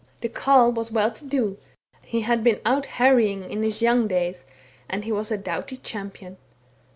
[0.21, 1.59] The Carle was well to do,
[2.01, 4.45] he had been out harrying in his young days,
[4.89, 6.37] and he was a doughty champion.